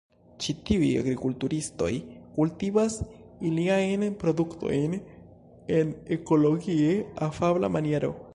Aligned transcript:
Ĉi 0.43 0.53
tiuj 0.67 0.87
agrikulturistoj 1.01 1.89
kultivas 2.37 2.95
iliajn 3.51 4.07
produktojn 4.25 4.97
en 5.81 5.95
ekologie 6.19 6.91
afabla 7.29 7.73
maniero. 7.79 8.15